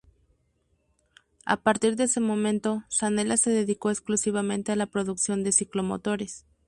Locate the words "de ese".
1.95-2.21